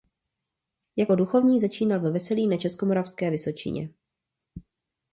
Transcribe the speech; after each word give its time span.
Jako 0.95 1.15
duchovní 1.15 1.59
začínal 1.59 1.99
ve 1.99 2.11
Veselí 2.11 2.47
na 2.47 2.57
Českomoravské 2.57 3.29
vysočině. 3.31 3.89